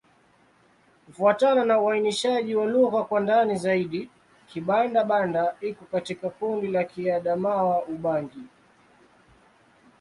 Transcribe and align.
Kufuatana 1.05 1.65
na 1.65 1.79
uainishaji 1.81 2.55
wa 2.55 2.65
lugha 2.65 3.03
kwa 3.03 3.19
ndani 3.19 3.55
zaidi, 3.55 4.09
Kibanda-Banda 4.47 5.55
iko 5.61 5.85
katika 5.91 6.29
kundi 6.29 6.67
la 6.67 6.83
Kiadamawa-Ubangi. 6.83 8.43